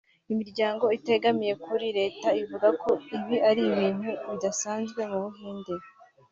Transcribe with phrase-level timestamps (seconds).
[0.31, 5.73] Imiryango itegamiye kuri leta ivuga ko ibi ari ibintu bidasanzwe mu Buhinde